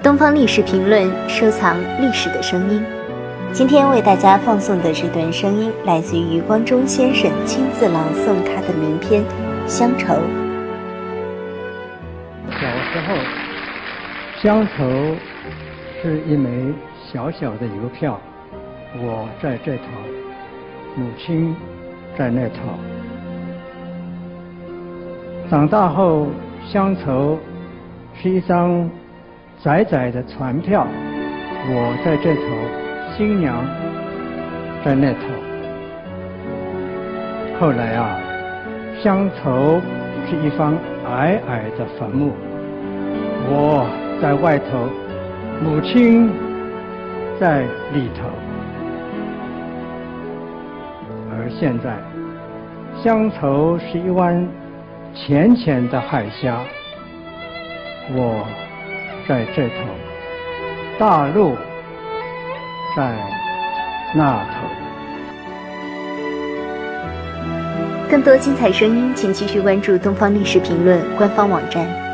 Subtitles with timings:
[0.00, 2.84] 东方历史评论，收藏历史的声音。
[3.52, 9.22] 今天为大家放送的这段声音，来自于余光中先生亲自朗诵他的名篇
[9.66, 10.14] 《乡愁》。
[12.48, 13.16] 小时候，
[14.40, 14.84] 乡愁
[16.00, 16.72] 是一枚
[17.12, 18.20] 小小的邮票，
[18.94, 19.82] 我在这头，
[20.94, 21.56] 母亲
[22.16, 22.60] 在那头。
[25.50, 26.28] 长大后，
[26.70, 27.36] 乡愁
[28.22, 28.88] 是一张。
[29.62, 30.86] 窄窄的船票，
[31.68, 32.42] 我在这头，
[33.16, 33.66] 新娘
[34.84, 35.18] 在那头。
[37.58, 38.20] 后来啊，
[39.02, 39.80] 乡愁
[40.28, 40.76] 是一方
[41.08, 42.30] 矮矮的坟墓，
[43.48, 43.84] 我
[44.22, 44.88] 在外头，
[45.60, 46.30] 母亲
[47.40, 47.62] 在
[47.92, 48.28] 里头。
[51.32, 51.96] 而现在，
[53.02, 54.46] 乡愁是一湾
[55.12, 56.60] 浅浅的海峡，
[58.12, 58.46] 我。
[59.28, 59.74] 在这头，
[60.98, 61.54] 大陆
[62.96, 63.14] 在
[64.14, 64.66] 那头。
[68.10, 72.07] 更多精彩声音，请继续关注《东方历史评论》官方网站。